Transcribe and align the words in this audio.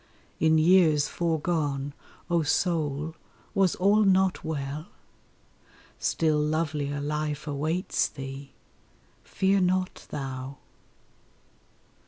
In 0.39 0.57
years 0.57 1.07
foregone, 1.07 1.93
O 2.27 2.41
Soul, 2.41 3.13
was 3.53 3.75
all 3.75 4.01
not 4.03 4.43
well? 4.43 4.87
Still 5.99 6.39
lovelier 6.39 6.99
life 6.99 7.45
awaits 7.45 8.07
thee. 8.07 8.53
Fear 9.23 9.61
not 9.61 10.07
thou! 10.09 10.57